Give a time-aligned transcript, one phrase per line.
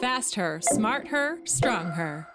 [0.00, 2.28] Fast Her, Smart Her, Strong Her.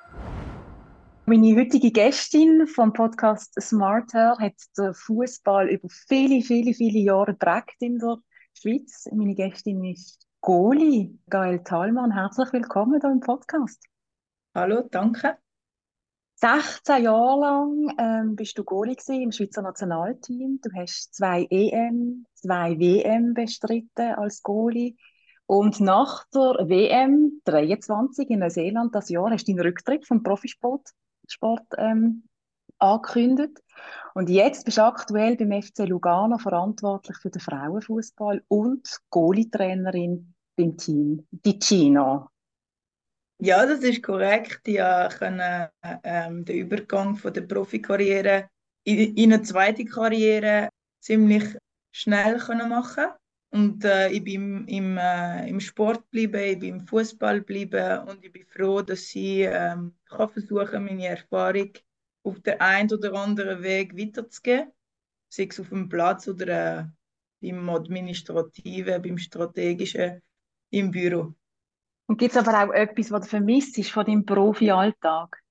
[1.25, 7.77] Meine heutige Gästin vom Podcast Smarter hat den Fußball über viele, viele, viele Jahre geprägt
[7.79, 8.17] in der
[8.53, 9.07] Schweiz.
[9.13, 12.11] Meine Gästin ist Goli Gael Thalmann.
[12.11, 13.81] Herzlich willkommen hier im Podcast.
[14.53, 15.37] Hallo, danke.
[16.35, 20.59] 16 Jahre lang ähm, bist du Goalie im Schweizer Nationalteam.
[20.61, 24.97] Du hast zwei EM, zwei WM bestritten als Goalie.
[25.45, 30.89] Und nach der WM 23 in Neuseeland das Jahr hast du deinen Rücktritt vom Profisport
[31.27, 32.23] Sport, ähm,
[32.79, 33.61] angekündigt.
[34.13, 40.77] Und jetzt bist du aktuell beim FC Lugano verantwortlich für den Frauenfußball und Goalie-Trainerin beim
[40.77, 42.29] Team Ticino.
[43.39, 44.67] Ja, das ist korrekt.
[44.67, 45.71] Ich konnte
[46.03, 48.49] ähm, den Übergang von der Profikarriere
[48.83, 50.69] in, in eine zweite Karriere
[51.01, 51.57] ziemlich
[51.91, 52.37] schnell
[52.67, 53.05] machen
[53.53, 58.23] und äh, ich bin im, äh, im Sport geblieben, ich bin im Fußball geblieben und
[58.23, 61.69] ich bin froh, dass ich ähm, kann versuchen meine Erfahrung
[62.23, 64.71] auf den einen oder anderen Weg weiterzugeben,
[65.29, 70.23] sei es auf dem Platz oder äh, im Administrativen, beim Strategischen,
[70.71, 71.35] im Büro.
[72.07, 75.43] Und gibt es aber auch etwas, was du vermisst ist von deinem Profi-Alltag?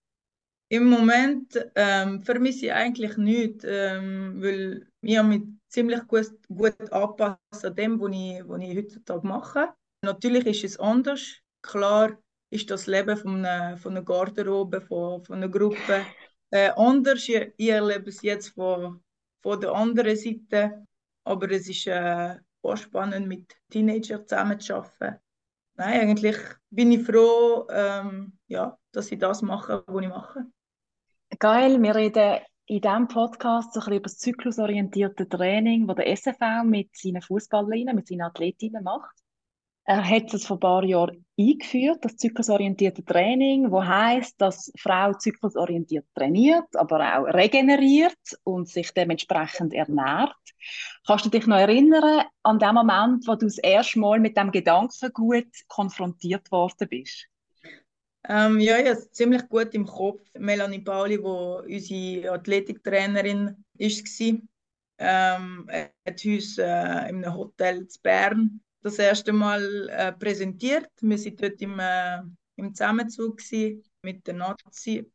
[0.71, 7.39] Im Moment ähm, vermisse ich eigentlich nichts, ähm, weil wir mich ziemlich gut, gut anpassen
[7.63, 9.75] an dem, was ich, was ich heutzutage mache.
[10.03, 11.21] Natürlich ist es anders.
[11.61, 12.19] Klar
[12.51, 16.07] ist das Leben von einer, von einer Garderobe, von, von einer Gruppe
[16.51, 17.29] äh, anders.
[17.29, 19.03] Ich, ich erlebe es jetzt von,
[19.43, 20.87] von der anderen Seite,
[21.25, 25.21] aber es ist äh, auch spannend, mit Teenagern zusammen zu arbeiten
[25.75, 26.37] nein, eigentlich
[26.71, 30.47] bin ich froh, ähm, ja, dass ich das mache, was ich mache.
[31.39, 32.41] Geil, wir reden
[32.73, 37.95] in diesem Podcast ein bisschen über das zyklusorientierte Training, das der SFV mit seinen Fußballerinnen,
[37.95, 39.15] mit seinen Athletinnen macht.
[39.85, 45.13] Er hat es vor ein paar Jahren eingeführt, das zyklusorientierte Training, wo heißt, dass Frau
[45.13, 50.33] zyklusorientiert trainiert, aber auch regeneriert und sich dementsprechend ernährt.
[51.07, 54.51] Kannst du dich noch erinnern an den Moment, wo du das erste Mal mit dem
[54.51, 57.29] Gedankengut konfrontiert worden bist?
[58.29, 60.23] Ähm, ja, es ziemlich gut im Kopf.
[60.39, 64.49] Melanie Pauli, die unsere Athletiktrainerin war,
[64.99, 65.69] ähm,
[66.07, 66.65] hat uns äh,
[67.09, 70.89] in einem Hotel in Bern das erste Mal äh, präsentiert.
[71.01, 72.23] Wir waren dort im, äh,
[72.57, 73.41] im Zusammenzug
[74.03, 75.11] mit der Nazi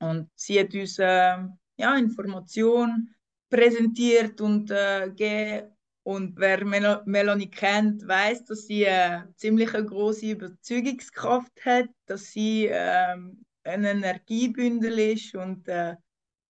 [0.00, 1.38] und sie hat uns äh,
[1.78, 3.14] ja, Informationen
[3.48, 5.75] präsentiert und äh, gegeben.
[6.06, 12.68] Und wer Mel Melanie kennt, weiß, dass sie eine ziemlich große Überzeugungskraft hat, dass sie
[12.70, 15.96] ähm, ein Energiebündel ist und äh,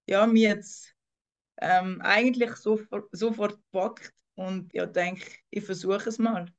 [0.07, 0.95] ja, mir jetzt
[1.57, 6.53] ähm, eigentlich sofort, packt und ja, denke, ich versuche es mal.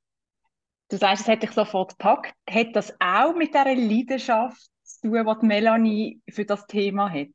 [0.89, 2.33] Du sagst, es hätte dich sofort gepackt.
[2.49, 7.29] Hat das auch mit dieser Leidenschaft zu tun, die Melanie für das Thema hat?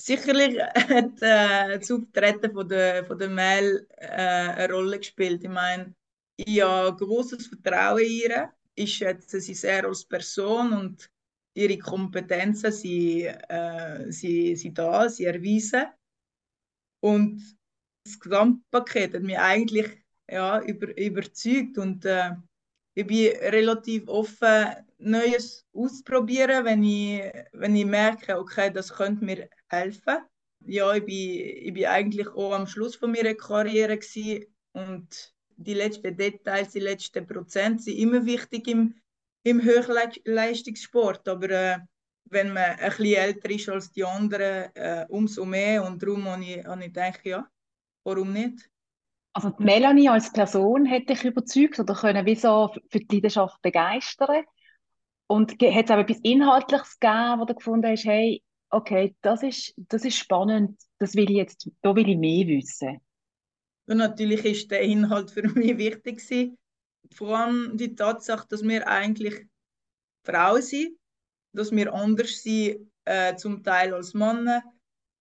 [0.00, 5.44] Sicherlich hat äh, das Auftreten von der, von der Mel äh, eine Rolle gespielt.
[5.44, 5.94] Ich meine,
[6.36, 8.52] ich habe großes Vertrauen in ihr.
[8.74, 11.10] Ich schätze sie sehr als Person und
[11.54, 15.86] ihre Kompetenzen sind, äh, sie, sie da, sie erweisen.
[17.00, 17.42] Und
[18.04, 22.30] das Gesamtpaket hat mich eigentlich ja, über, überzeugt und äh,
[22.94, 24.66] ich bin relativ offen,
[25.00, 27.22] Neues auszuprobieren, wenn ich,
[27.52, 30.18] wenn ich merke, okay, das könnte mir helfen.
[30.60, 35.74] Ja, ich bin, ich bin eigentlich auch am Schluss von meiner Karriere gewesen und die
[35.74, 38.94] letzten Details, die letzten Prozent sind immer wichtig im,
[39.42, 41.78] im Hochleistungssport, aber äh,
[42.24, 46.44] wenn man ein bisschen älter ist als die anderen, äh, umso mehr und darum habe
[46.44, 47.46] ich, habe ich gedacht, ja,
[48.04, 48.68] warum nicht?
[49.32, 54.44] Also Melanie als Person hätte dich überzeugt oder können wie so für die Leidenschaft begeistern.
[55.30, 59.72] Und hat es auch etwas Inhaltliches gegeben, wo du gefunden hast, hey, okay, das ist,
[59.76, 63.00] das ist spannend, das will ich jetzt, da will ich mehr wissen.
[63.86, 66.58] Und natürlich ist der Inhalt für mich wichtig gewesen.
[67.14, 69.46] Vor allem die Tatsache, dass wir eigentlich
[70.26, 70.98] Frauen sind,
[71.52, 74.64] dass wir anders sind, äh, zum Teil als Männer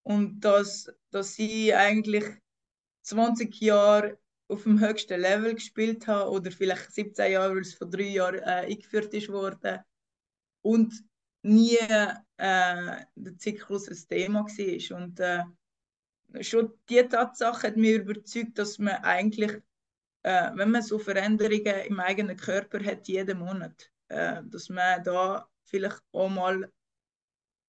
[0.02, 2.26] und dass, dass sie eigentlich
[3.04, 4.18] 20 Jahre
[4.48, 8.40] auf dem höchsten Level gespielt habe oder vielleicht 17 Jahre, weil es vor drei Jahren
[8.40, 9.84] äh, eingeführt ist worden
[10.62, 10.94] und
[11.44, 14.98] nie äh, der Zyklus ein Thema war.
[14.98, 15.44] Und äh,
[16.44, 19.62] schon die Tatsache hat mich überzeugt, dass man eigentlich,
[20.24, 25.48] äh, wenn man so Veränderungen im eigenen Körper hat, jeden Monat, äh, dass man da
[25.66, 26.72] vielleicht auch mal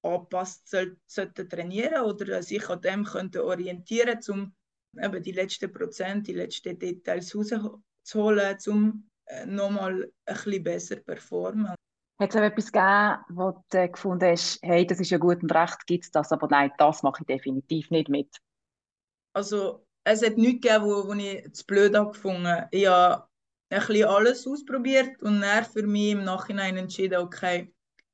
[0.03, 4.55] anpasst soll, sollte trainieren oder sich an dem könnte orientieren, um
[4.99, 11.75] eben die letzten Prozent, die letzten Details rauszuholen, um äh, nochmal ein bisschen besser performen.
[12.20, 15.55] Hat es auch etwas gegeben, wo du gefunden hast, hey, das ist ja gut und
[15.55, 18.28] recht, gibt es das, aber nein, das mache ich definitiv nicht mit?
[19.32, 22.67] Also, es hat nichts gegeben, wo, wo ich zu blöd habe gefunden.
[22.72, 23.26] Ich habe
[23.70, 27.72] ein bisschen alles ausprobiert und dann für mich im Nachhinein entschieden, okay,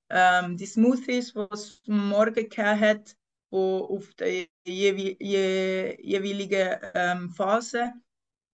[0.09, 2.47] ähm, die Smoothies, die es morgen
[2.81, 3.17] hat,
[3.51, 7.93] die auf der jewe je jeweiligen ähm, Phase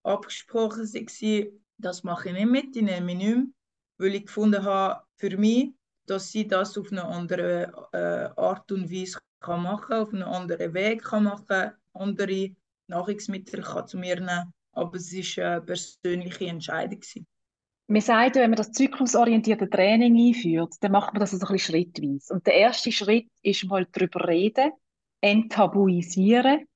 [0.02, 3.46] abgesprochen waren, das mache ich nicht mit, die nehme ich nicht mehr,
[4.02, 5.70] weil ich gefunden habe, für mich,
[6.06, 10.74] dass sie das auf eine andere äh, Art und Weise kann machen auf einen anderen
[10.74, 12.50] Weg kann machen andere
[12.86, 14.52] Nahrungsmittel kann zu mir nehmen.
[14.72, 17.00] Aber es war eine persönliche Entscheidung.
[17.00, 17.26] Gewesen.
[17.88, 21.58] Wir sagen, wenn man das zyklusorientierte Training einführt, dann macht man das so ein bisschen
[21.58, 22.32] schrittweise.
[22.32, 24.72] Und der erste Schritt ist mal darüber reden,
[25.20, 26.66] enttabuisieren.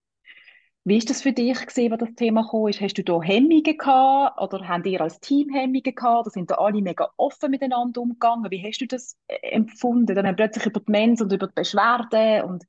[0.89, 2.69] Wie ist das für dich gewesen, als das Thema kam?
[2.69, 6.27] Hast du da Hemmungen gehabt oder haben ihr als Team Hemmungen gehabt?
[6.27, 8.49] Oder sind da alle mega offen miteinander umgegangen?
[8.53, 10.15] Wie hast du das äh, empfunden?
[10.15, 12.65] Dann haben plötzlich über die Mens und über die Beschwerden und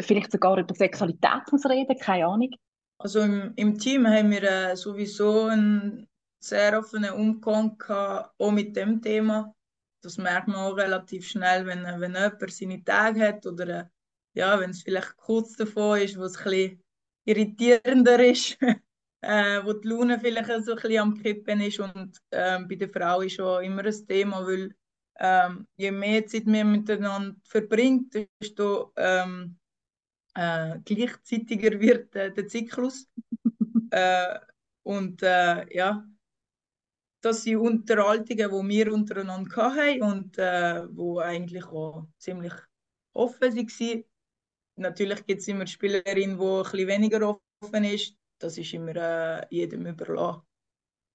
[0.00, 2.50] vielleicht sogar über Sexualität muss reden, keine Ahnung.
[2.98, 6.08] Also im, im Team haben wir äh, sowieso einen
[6.40, 9.54] sehr offenen Umgang gehabt, auch mit dem Thema.
[10.02, 13.84] Das merkt man auch relativ schnell, wenn, wenn jemand seine Tage hat oder äh,
[14.34, 16.82] ja, wenn es vielleicht kurz davor ist, wo es ein bisschen
[17.26, 18.56] irritierender ist,
[19.20, 22.88] äh, wo die Laune vielleicht so ein bisschen am Kippen ist und ähm, bei der
[22.88, 24.74] Frau ist auch immer ein Thema, weil
[25.18, 29.58] ähm, je mehr Zeit man miteinander verbringt, desto ähm,
[30.34, 33.08] äh, gleichzeitiger wird äh, der Zyklus.
[33.90, 34.38] äh,
[34.82, 36.06] und äh, ja,
[37.20, 42.52] das sind Unterhaltungen, die wir untereinander hatten und äh, wo eigentlich auch ziemlich
[43.12, 44.04] offen waren.
[44.76, 48.14] Natürlich gibt es immer eine Spielerin, die ein bisschen weniger offen ist.
[48.38, 50.42] Das ist immer äh, jedem überlassen.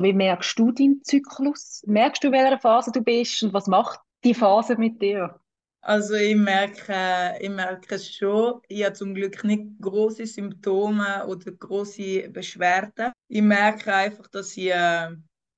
[0.02, 1.84] Wie merkst du deinen Zyklus?
[1.86, 5.40] Merkst du, in welcher Phase du bist und was macht die Phase mit dir?
[5.84, 8.62] Also ich merke, ich merke es schon.
[8.68, 13.12] Ich habe zum Glück nicht große Symptome oder große Beschwerden.
[13.28, 15.10] Ich merke einfach, dass ich äh,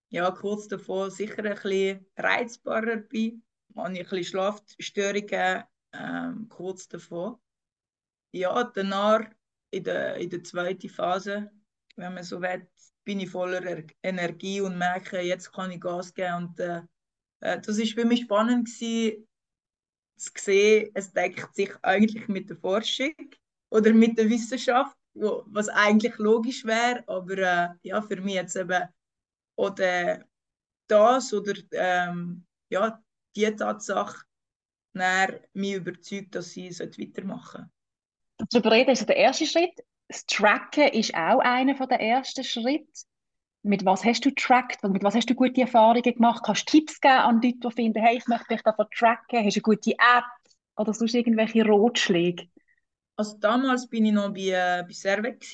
[0.09, 3.43] ja, kurz davor sicher ein bisschen reizbarer bin.
[3.75, 7.39] Habe ich ein bisschen Schlafstörungen äh, kurz davor.
[8.33, 9.29] Ja, danach
[9.71, 11.51] in der, in der zweiten Phase,
[11.95, 12.67] wenn man so will,
[13.03, 16.35] bin ich voller Energie und merke, jetzt kann ich Gas geben.
[16.35, 16.81] Und äh,
[17.41, 19.27] äh das ist für mich spannend gewesen,
[20.17, 23.13] zu sehen, es deckt sich eigentlich mit der Forschung
[23.69, 28.55] oder mit der Wissenschaft, wo, was eigentlich logisch wäre, aber äh, ja, für mich jetzt
[28.55, 28.83] eben
[29.55, 30.25] oder
[30.87, 33.03] das oder ähm, ja,
[33.35, 34.25] die Tatsache
[35.53, 37.82] mich überzeugt, dass sie weitermachen sollte.
[38.37, 39.73] Darüber reden ist der erste Schritt.
[40.07, 42.87] Das Tracken ist auch einer der ersten Schritte.
[43.63, 44.83] Mit was hast du tracked?
[44.83, 46.43] Mit was hast du gute Erfahrungen gemacht?
[46.45, 49.45] Kannst du Tipps geben an Leute, die finden, hey, ich möchte dich davon tracken?
[49.45, 50.25] Hast du eine gute App?
[50.75, 52.47] Oder sonst irgendwelche Rotschläge?
[53.15, 55.45] Also damals bin ich noch bei, äh, bei Servet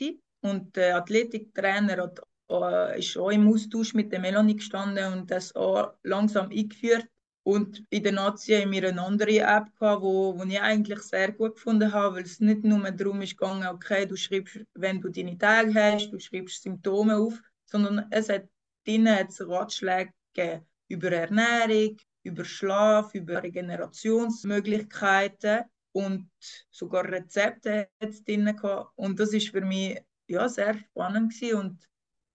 [0.41, 5.55] und der Athletiktrainer hat, äh, ist auch im Austausch mit der Melanie gestanden und das
[5.55, 7.05] auch langsam eingeführt.
[7.49, 11.31] Und in der Nazi haben wir eine andere App gehabt, wo, wo ich eigentlich sehr
[11.31, 15.35] gut gefunden habe, weil es nicht nur darum gegangen, okay, du schreibst, wenn du deine
[15.35, 18.47] Tage hast, du schreibst Symptome auf, sondern es hat
[18.85, 26.29] drinnen Ratschläge gegeben über Ernährung, über Schlaf, über Regenerationsmöglichkeiten und
[26.69, 28.91] sogar Rezepte hat es drin gehabt.
[28.95, 31.57] Und das ist für mich ja, sehr spannend gewesen.
[31.57, 31.89] und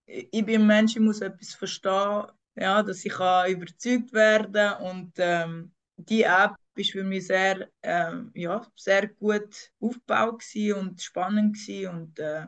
[0.07, 2.25] ich bin ein Mensch, ich muss etwas verstehen,
[2.57, 8.31] ja, dass ich kann überzeugt werden und ähm, die App ist für mich sehr, ähm,
[8.35, 10.45] ja, sehr gut aufgebaut
[10.77, 11.57] und spannend
[11.91, 12.47] und äh,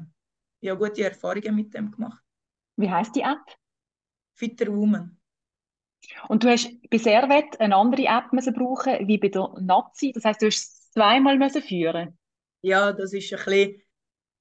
[0.61, 2.23] ja, gute Erfahrungen mit dem gemacht.
[2.77, 3.57] Wie heißt die App?
[4.35, 5.17] Fitter Woman.
[6.29, 10.13] Und du hast bei Servet eine andere App müssen brauchen wie bei der Nazi.
[10.13, 12.19] Das heißt, du hast zweimal müssen führen.
[12.63, 13.83] Ja, das ist ein bisschen, ein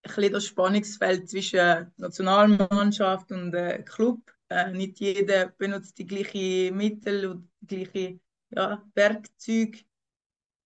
[0.03, 4.19] bisschen das Spannungsfeld zwischen Nationalmannschaft und äh, Club.
[4.49, 8.21] Äh, nicht jeder benutzt die gleichen Mittel und die gleichen
[8.51, 9.79] ja, Werkzeuge.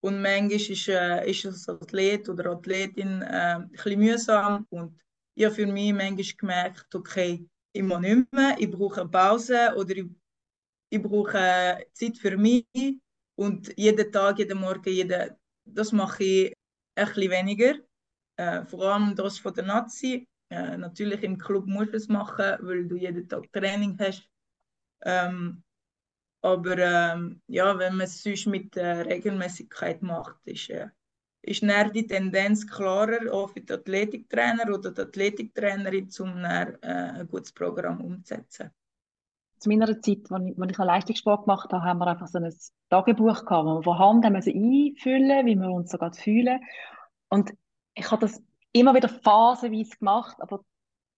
[0.02, 4.66] Und manchmal ist, äh, ist als Athlet oder Athletin äh, ein bisschen mühsam.
[4.70, 5.00] Und
[5.36, 9.74] ich habe für mich manchmal gemerkt, okay, ich muss nicht mehr, ich brauche eine Pause
[9.78, 10.06] oder ich,
[10.90, 12.66] ich brauche Zeit für mich
[13.36, 15.32] und jeden Tag, jeden Morgen, jeden,
[15.66, 16.54] das mache ich
[16.96, 17.76] ein bisschen weniger.
[18.38, 20.28] Äh, vor allem das von der Nazi.
[20.50, 24.28] Äh, natürlich im Club musst du es machen, weil du jeden Tag Training hast.
[25.02, 25.64] Ähm,
[26.42, 30.88] aber ähm, ja, wenn man es sonst mit äh, Regelmäßigkeit macht, ist, äh,
[31.42, 37.20] ist dann die Tendenz klarer, auch für die Athletiktrainer oder die Athletiktrainerin, um dann, äh,
[37.20, 38.72] ein gutes Programm umzusetzen.
[39.60, 42.54] zu meiner Zeit, als ich, als ich Leistungssport gemacht habe, haben wir einfach so ein
[42.90, 46.62] Tagebuch gehabt, wo wir von Hand einfüllen, wie wir uns so gerade fühlen.
[47.30, 47.52] Und
[47.94, 50.64] ich habe das immer wieder phasenweise gemacht, aber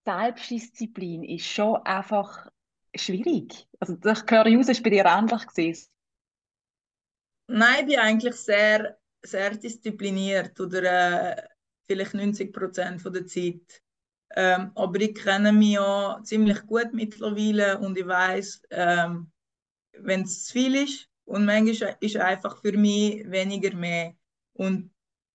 [0.04, 2.48] Selbstdisziplin ist schon einfach
[2.94, 3.68] schwierig.
[3.80, 5.88] Also das höre ich aus, ist bei dir ähnlich gewesen.
[7.48, 11.42] Nein, ich bin eigentlich sehr, sehr diszipliniert oder äh,
[11.86, 13.82] vielleicht 90 Prozent der Zeit.
[14.34, 19.30] Ähm, aber ich kenne mich ja ziemlich gut mittlerweile und ich weiß, ähm,
[19.98, 24.14] wenn es zu viel ist und manchmal ist einfach für mich weniger mehr.
[24.54, 24.91] Und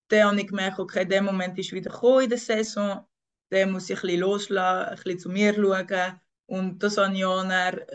[0.08, 3.04] dann habe ich gemerkt, okay, der Moment ist wieder gekommen in der Saison,
[3.50, 6.20] dann muss ich ein bisschen loslassen, ein bisschen zu mir schauen.
[6.46, 7.44] Und das habe ich auch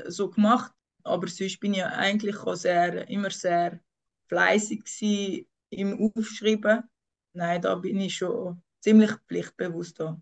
[0.08, 0.72] so gemacht.
[1.04, 3.80] Aber sonst bin ich eigentlich auch sehr, immer sehr
[4.28, 6.84] fleißig im Aufschreiben.
[7.34, 10.00] Nein, da bin ich schon ziemlich pflichtbewusst.
[10.00, 10.22] Eben,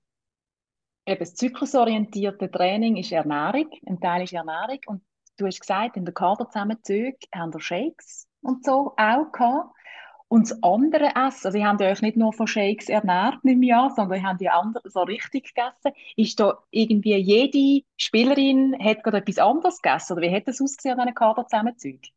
[1.20, 4.80] das zyklusorientierte Training ist Ernährung, ein Teil ist Ernährung.
[4.86, 5.04] Und
[5.38, 9.76] du hast gesagt, in der Kaderzusammenzüge haben wir Shakes und so auch gehabt.
[10.32, 13.74] Und das andere Essen, also ihr habt euch nicht nur von Shakes ernährt, nehme ich
[13.74, 15.92] an, sondern ihr habt die anderen so richtig gegessen.
[16.16, 20.14] Ist da irgendwie jede Spielerin hat gerade etwas anderes gegessen?
[20.14, 22.12] Oder wie hat das ausgesehen an diesen Kaderzusammenzügen?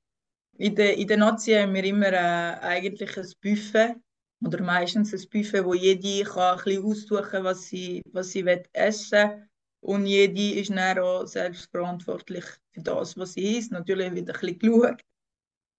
[0.58, 3.96] In der, in der Nazi haben wir immer äh, eigentlich ein Buffet
[4.44, 9.28] oder meistens ein Buffet, wo jede kann ein bisschen aussuchen was sie, was sie essen
[9.28, 9.48] will.
[9.80, 12.44] Und jede ist dann auch selbstverantwortlich
[12.74, 13.72] für das, was sie isst.
[13.72, 15.00] Natürlich wird ein bisschen geschaut,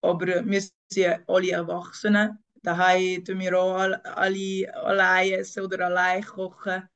[0.06, 2.38] aber wir sind alle Erwachsene.
[2.62, 6.88] Daheim tun wir auch alle, allein essen oder allein kochen.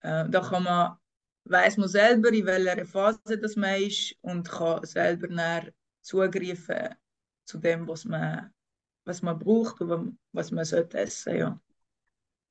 [0.00, 0.96] Äh, da kann man,
[1.44, 5.62] weiß man selber, in welcher Phase das man ist und kann selber
[6.02, 6.94] zugreifen
[7.46, 8.52] zu dem, was man,
[9.04, 11.60] was man braucht und was man sollte essen ja.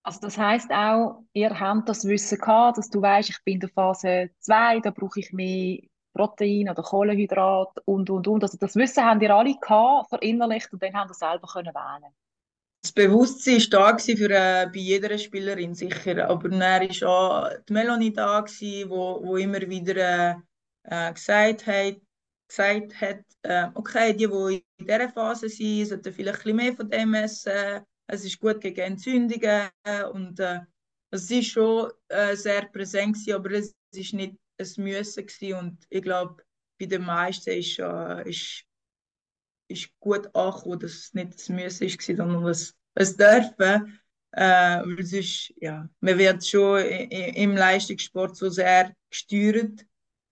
[0.06, 3.60] Also das heißt auch, ihr habt das Wissen gehabt, dass du weißt, ich bin in
[3.62, 5.80] der Phase 2, da brauche ich mehr
[6.14, 8.44] Protein oder Kohlenhydrat und, und, und.
[8.44, 12.14] Also das Wissen haben ihr alle gehabt, verinnerlicht und dann haben ihr selber können wählen.
[12.84, 17.74] Das Bewusstsein war da für, äh, bei jeder Spielerin sicher, aber dann war auch die
[17.74, 20.36] Melanie da, gewesen, wo, wo immer wieder äh,
[20.84, 21.96] äh, gesagt hat,
[22.48, 26.90] gesagt hat äh, okay, die, die in dieser Phase sind, sollten vielleicht ein mehr von
[26.90, 27.86] dem essen.
[28.08, 29.70] Es ist gut gegen Entzündungen
[30.12, 30.60] und äh,
[31.12, 35.54] es ist schon äh, sehr präsent gewesen, aber es ist nicht ein Müssen gewesen.
[35.54, 36.44] und ich glaube,
[36.80, 38.64] bei den meisten ist, äh, ist,
[39.68, 44.00] ist gut angekommen, dass es nicht ein Müssen war, sondern was es dürfen.
[44.32, 49.86] Äh, weil sonst, ja, man wird schon im Leistungssport so sehr gesteuert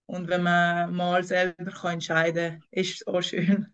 [0.07, 3.73] und wenn man mal selber kann entscheiden kann, ist es auch schön.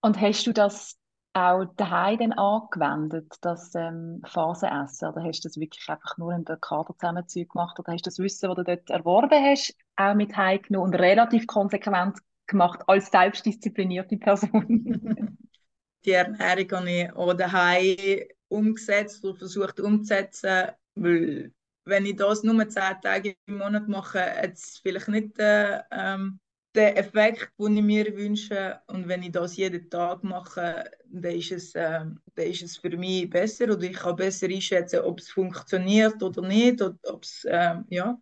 [0.00, 0.96] Und hast du das
[1.38, 5.08] auch daheim dann angewendet, das ähm, Phasenessen?
[5.08, 7.78] Oder hast du das wirklich einfach nur in der Kaderzusammenzug gemacht?
[7.78, 11.46] Oder hast du das Wissen, das du dort erworben hast, auch mit heimgenommen und relativ
[11.46, 15.38] konsequent gemacht als selbstdisziplinierte Person?
[16.04, 21.52] Die Ernährung habe ich auch daheim umgesetzt und versucht umzusetzen, weil
[21.84, 26.40] wenn ich das nur zehn Tage im Monat mache, hat es vielleicht nicht den, ähm,
[26.78, 28.80] den Effekt, den ich mir wünsche.
[28.86, 32.04] Und wenn ich das jeden Tag mache, dann ist es, äh,
[32.34, 36.42] dann ist es für mich besser oder ich kann besser einschätzen, ob es funktioniert oder
[36.42, 38.18] nicht, oder ob es, äh, ja,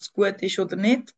[0.00, 1.14] es gut ist oder nicht.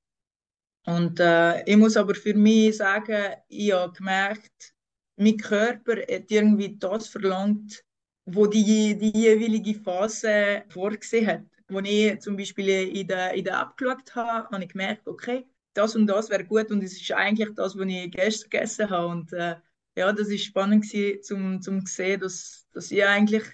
[0.87, 4.75] Und äh, ich muss aber für mich sagen, ich habe gemerkt,
[5.17, 7.85] mein Körper hat irgendwie das verlangt,
[8.25, 13.61] wo die, die jeweilige Phase vorgesehen hat als ich zum Beispiel in der, in der
[13.61, 15.47] App geschaut habe, habe ich gemerkt, okay,
[15.79, 19.09] das und das wäre gut und es ist eigentlich das, was ich gestern gegessen habe.
[19.09, 19.57] Und äh,
[19.97, 23.45] ja, das ist spannend gewesen, zum, zum sehen, dass, dass ich eigentlich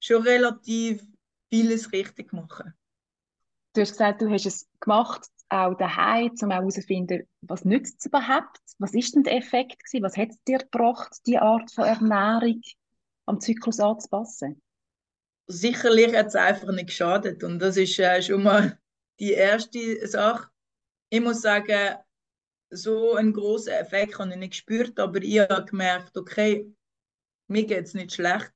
[0.00, 1.02] schon relativ
[1.50, 2.74] vieles richtig mache.
[3.74, 8.58] Du hast gesagt, du hast es gemacht, auch daheim, um herauszufinden, was nützt es überhaupt?
[8.78, 10.04] Was ist denn der Effekt gewesen?
[10.04, 12.60] Was hat es dir gebracht, die Art von Ernährung
[13.26, 14.60] am Zyklus anzupassen?
[15.48, 17.42] sicherlich hat es einfach nicht geschadet.
[17.42, 18.78] Und das ist äh, schon mal
[19.18, 20.48] die erste Sache.
[21.10, 21.96] Ich muss sagen,
[22.70, 26.70] so einen großen Effekt habe ich nicht gespürt, aber ich habe gemerkt, okay,
[27.48, 28.52] mir geht es nicht schlechter.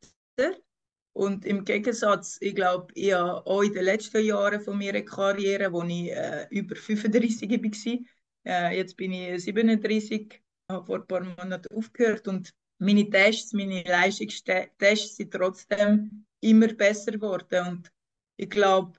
[1.14, 5.72] Und im Gegensatz, ich glaube, ich habe auch in den letzten Jahren von meiner Karriere,
[5.72, 8.00] wo ich äh, über 35 war,
[8.44, 13.82] äh, jetzt bin ich 37, habe vor ein paar Monaten aufgehört und meine Tests, meine
[13.82, 17.66] Leistungstests sind trotzdem immer besser geworden.
[17.68, 17.92] Und
[18.36, 18.98] ich glaube,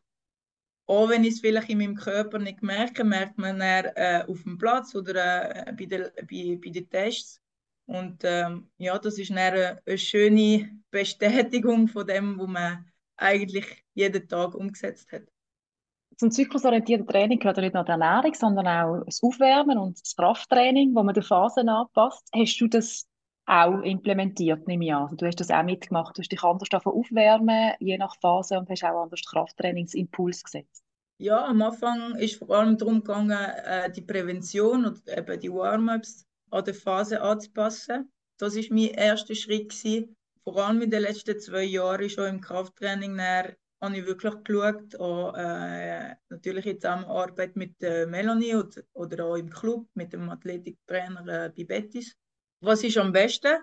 [0.85, 4.43] auch wenn ich es vielleicht in meinem Körper nicht merke, merkt man eher äh, auf
[4.43, 7.41] dem Platz oder äh, bei, der, bei, bei den Tests.
[7.85, 12.85] Und ähm, ja, das ist eine, eine schöne Bestätigung von dem, was man
[13.17, 15.23] eigentlich jeden Tag umgesetzt hat.
[16.17, 20.95] zum zyklusorientierten Training gehört nicht nur die Ernährung, sondern auch das Aufwärmen und das Krafttraining,
[20.95, 22.27] wo man die Phasen anpasst.
[22.33, 23.05] Hast du das
[23.45, 25.03] auch implementiert, nehme ich an?
[25.03, 26.17] Also du hast das auch mitgemacht.
[26.17, 30.83] Du hast dich anders davon aufwärmen, je nach Phase, und hast auch anders Krafttrainingsimpuls gesetzt.
[31.17, 36.25] Ja, am Anfang ist vor allem darum gegangen, äh, die Prävention und eben die Warm-ups
[36.49, 38.11] an der Phase anzupassen.
[38.37, 40.15] Das ist mein erster Schritt gewesen.
[40.43, 44.95] Vor allem in den letzten zwei Jahren schon im Krafttraining näher habe ich wirklich geschaut,
[44.99, 50.29] auch, äh, natürlich in Zusammenarbeit mit äh, Melanie oder, oder auch im Club mit dem
[50.29, 52.15] Athletiktrainer äh, bei Betis.
[52.63, 53.57] Was ist am besten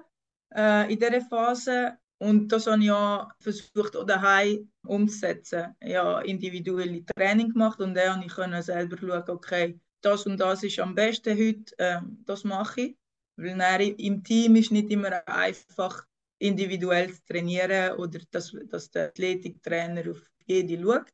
[0.55, 1.97] äh, in dieser Phase?
[2.19, 5.75] Und das habe ich auch versucht, auch daheim umzusetzen.
[5.83, 10.79] Ja, individuelle Training gemacht und dann konnte ich selber schauen, okay, das und das ist
[10.81, 12.99] am besten heute, äh, das mache ich.
[13.37, 16.05] Weil dann im Team ist nicht immer einfach
[16.39, 21.11] individuell zu trainieren oder dass, dass der Athletiktrainer auf jede schaut,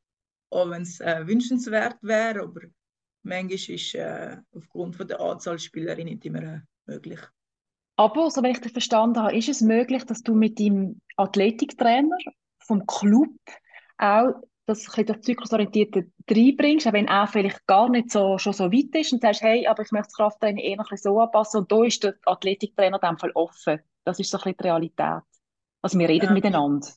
[0.51, 2.63] auch wenn es äh, wünschenswert wäre, aber
[3.23, 7.21] manchmal ist äh, aufgrund von der Anzahl Spielerinnen nicht immer äh, möglich.
[7.97, 12.17] Aber, so wenn ich das verstanden habe, ist es möglich, dass du mit dem Athletiktrainer
[12.59, 13.31] vom Club
[13.97, 14.35] auch
[14.67, 19.13] das, das Zyklusorientierte reinbringst, auch wenn er vielleicht gar nicht so, schon so weit ist
[19.13, 21.73] und sagst, hey, aber ich möchte das Krafttraining eher noch ein bisschen so anpassen und
[21.73, 23.81] da ist der Athletiktrainer in dem Fall offen.
[24.05, 25.23] Das ist so ein bisschen die Realität.
[25.83, 26.33] Also wir reden ja.
[26.33, 26.89] miteinander.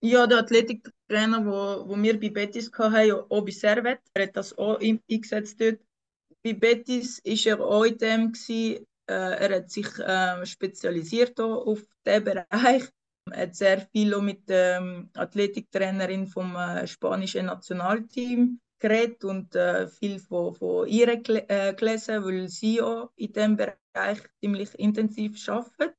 [0.00, 4.56] Ja, der Athletiktrainer, wo, wo wir bei Betis hatten, auch bei Servet, er hat das
[4.58, 5.78] auch eingesetzt dort.
[6.42, 12.24] Bei Betis war er auch in dem, gewesen, er hat sich äh, spezialisiert auf diesen
[12.24, 12.84] Bereich.
[13.30, 19.86] Er hat sehr viel mit der ähm, Athletiktrainerin vom äh, spanischen Nationalteam geredet und äh,
[19.86, 25.94] viel von, von ihr äh, gelesen, weil sie auch in diesem Bereich ziemlich intensiv arbeitet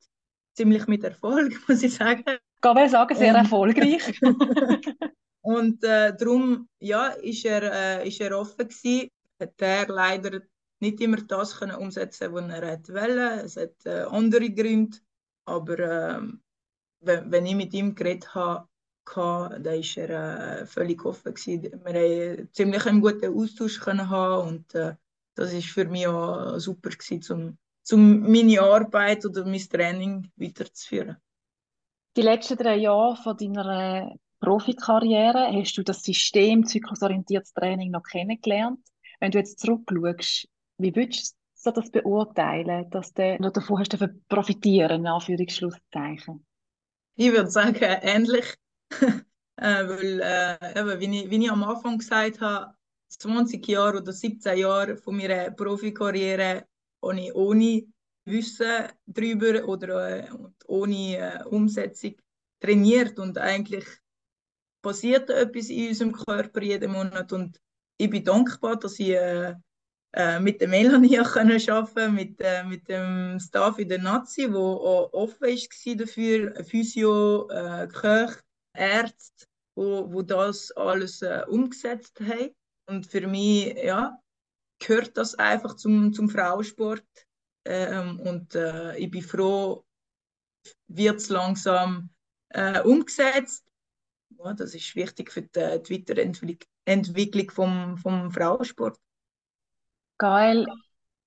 [0.54, 2.24] ziemlich mit Erfolg, muss ich sagen.
[2.28, 4.20] Ich kann sagen, sehr erfolgreich.
[5.42, 9.10] und äh, darum ja, ist, er, äh, ist er offen gewesen.
[9.40, 10.42] Hat er leider
[10.84, 13.42] nicht immer das können umsetzen was er wollte.
[13.44, 14.98] Es hat äh, andere Gründe.
[15.46, 16.22] Aber äh,
[17.02, 18.68] wenn, wenn ich mit ihm geredet habe,
[19.06, 21.34] da war er äh, völlig offen.
[21.34, 21.82] Gewesen.
[21.84, 24.96] Wir haben ziemlich einen guten Austausch können haben und äh,
[25.36, 27.58] das ist für mich auch super gewesen, um
[27.92, 31.18] um meine Arbeit oder mein Training weiterzuführen.
[32.16, 38.80] Die letzten drei Jahre von deiner Profikarriere hast du das System zyklusorientiertes Training noch kennengelernt.
[39.20, 40.48] Wenn du jetzt zurückschaust,
[40.84, 46.46] wie würdest du das beurteilen, dass du noch davon hast profitieren, in Anführungsschlusszeichen?
[47.16, 48.56] Ich würde sagen, ähnlich.
[48.92, 52.76] äh, weil, äh, eben, wie, ich, wie ich am Anfang gesagt habe,
[53.10, 56.66] 20 Jahre oder 17 Jahre von meiner Profikarriere
[57.02, 57.84] ohne, ohne
[58.26, 60.30] Wissen darüber oder äh,
[60.68, 62.16] ohne äh, Umsetzung
[62.60, 63.86] trainiert und eigentlich
[64.82, 67.60] passiert etwas in unserem Körper jeden Monat und
[67.98, 69.56] ich bin dankbar, dass ich äh,
[70.14, 74.76] äh, mit der Melanie können arbeiten mit, äh, mit dem Staff in der Nazi, wo
[74.76, 78.40] auch offen war dafür, Physio, äh, Köch,
[78.76, 82.54] Ärzte, wo, wo das alles äh, umgesetzt haben.
[82.88, 84.20] Und für mich, ja,
[84.80, 87.04] gehört das einfach zum, zum Frauensport.
[87.66, 89.86] Ähm, und äh, ich bin froh,
[90.88, 92.10] wird es langsam
[92.50, 93.66] äh, umgesetzt.
[94.38, 99.00] Ja, das ist wichtig für die, die Weiterentwicklung vom, vom Frauensport.
[100.24, 100.66] Geil.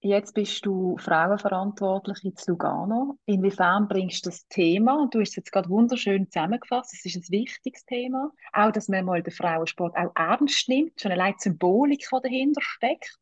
[0.00, 3.18] Jetzt bist du Frauenverantwortliche in Lugano.
[3.26, 5.06] Inwiefern bringst du das Thema?
[5.10, 6.94] Du hast es jetzt gerade wunderschön zusammengefasst.
[6.94, 8.32] Es ist ein wichtiges Thema.
[8.54, 10.98] Auch, dass man mal den Frauensport auch ernst nimmt.
[10.98, 13.18] Schon die Symbolik, die dahinter steckt.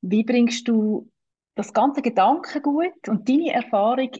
[0.00, 1.08] Wie bringst du
[1.54, 4.10] das ganze Gedankengut und deine Erfahrung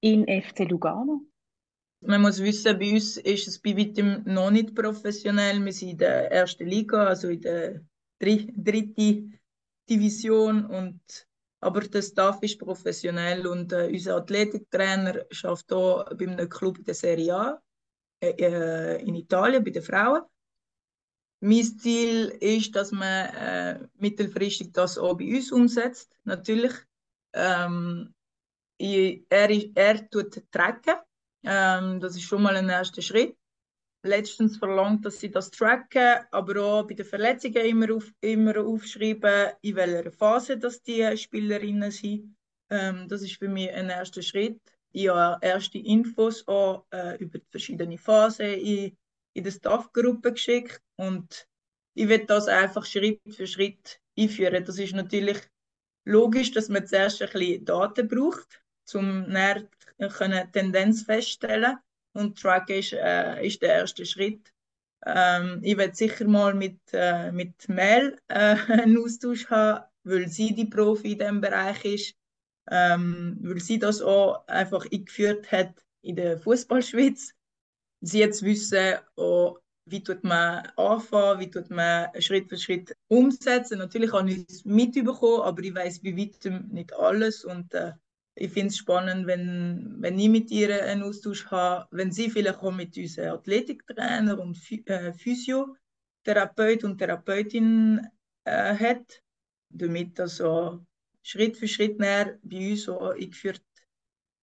[0.00, 1.22] in FC Lugano?
[2.02, 5.58] Man muss wissen, bei uns ist es bei weitem noch nicht professionell.
[5.64, 7.80] Wir sind in der ersten Liga, also in der
[8.20, 9.39] dritten
[9.88, 10.66] Division.
[10.66, 11.00] Und,
[11.60, 16.94] aber der Staff ist professionell und äh, unser Athletiktrainer arbeitet hier bei einem Club der
[16.94, 17.62] Serie A
[18.20, 20.22] äh, äh in Italien bei den Frauen.
[21.42, 26.14] Mein Ziel ist, dass man äh, mittelfristig das auch bei uns umsetzt.
[26.24, 26.72] Natürlich.
[27.32, 28.14] Ähm,
[28.76, 30.96] ich, er, er tut tracken.
[31.42, 33.36] Ähm, das ist schon mal ein erster Schritt.
[34.02, 39.52] Letztens verlangt, dass sie das tracken, aber auch bei den Verletzungen immer, auf, immer aufschreiben,
[39.60, 42.34] in welcher Phase dass die Spielerinnen sind.
[42.70, 44.60] Ähm, das ist für mich ein erster Schritt.
[44.92, 48.96] Ich habe erste Infos auch äh, über die verschiedenen Phasen in,
[49.34, 51.46] in der Staffgruppe geschickt und
[51.94, 54.64] ich werde das einfach Schritt für Schritt einführen.
[54.64, 55.38] Das ist natürlich
[56.06, 58.62] logisch, dass man zuerst ein bisschen Daten braucht,
[58.94, 61.76] um eine Tendenz feststellen
[62.12, 64.52] und Track ist, äh, ist der erste Schritt.
[65.06, 70.54] Ähm, ich werde sicher mal mit, äh, mit Mel äh, einen Austausch haben, weil sie
[70.54, 72.14] die Profi in diesem Bereich ist,
[72.70, 77.32] ähm, weil sie das auch einfach eingeführt hat in der Fußballschweiz.
[78.02, 83.78] Sie jetzt wissen, auch, wie tut man anfangen, wie tut man Schritt für Schritt umsetzen.
[83.78, 87.92] Natürlich habe ich es mitbekommen, aber ich weiß bei weitem nicht alles und äh,
[88.40, 92.60] ich finde es spannend, wenn, wenn ich mit ihr einen Austausch habe, wenn sie vielleicht
[92.60, 98.00] auch mit unseren Athletiktrainer und äh, Physiotherapeut und Therapeutin
[98.44, 99.22] äh, hat,
[99.68, 100.80] damit das so
[101.22, 103.62] Schritt für Schritt näher bei uns so eingeführt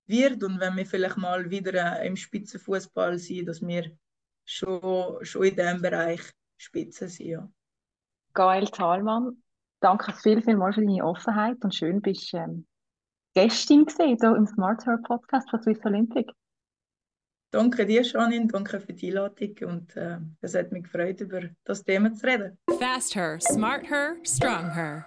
[0.05, 3.97] wird und wenn wir vielleicht mal wieder äh, im Spitzenfußball sind, dass wir
[4.45, 6.21] schon, schon in diesem Bereich
[6.55, 7.29] Spitze sind.
[7.29, 7.49] Ja.
[8.35, 9.41] Gael Thalmann,
[9.79, 12.67] danke viel, viel mal für deine Offenheit und schön bist ähm,
[13.37, 16.33] Gästin gesehen, hier im Smart Her Podcast von Swiss Olympic.
[17.51, 21.83] Danke dir, Janine, danke für die Einladung und äh, es hat mich gefreut, über das
[21.83, 22.57] Thema zu reden.
[22.79, 25.05] Fast Her, Smart Her, Strong Her.